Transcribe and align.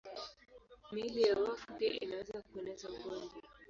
Miili 0.91 1.21
ya 1.21 1.35
wafu 1.39 1.73
pia 1.77 1.99
inaweza 1.99 2.41
kueneza 2.41 2.87
ugonjwa. 2.89 3.41